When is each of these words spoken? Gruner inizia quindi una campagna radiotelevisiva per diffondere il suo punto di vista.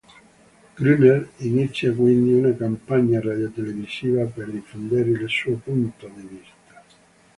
Gruner 0.77 1.29
inizia 1.41 1.93
quindi 1.93 2.33
una 2.33 2.55
campagna 2.55 3.21
radiotelevisiva 3.21 4.25
per 4.25 4.49
diffondere 4.49 5.11
il 5.11 5.29
suo 5.29 5.57
punto 5.57 6.09
di 6.15 6.21
vista. 6.25 6.81